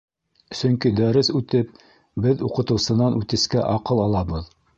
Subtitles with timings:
[0.59, 1.83] —Сөнки дәрес үтеп,
[2.27, 4.51] беҙ уҡытыусынан үтескә аҡыл алабыҙ...